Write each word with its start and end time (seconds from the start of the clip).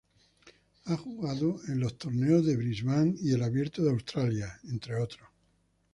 Ha 0.85 0.97
jugado 0.97 1.59
en 1.67 1.79
los 1.79 1.95
torneos 1.95 2.43
de 2.43 2.57
Brisbane 2.57 3.13
y 3.21 3.33
el 3.33 3.43
Abierto 3.43 3.83
de 3.83 3.91
Australia, 3.91 4.59
entre 4.63 4.95
otros. 4.95 5.29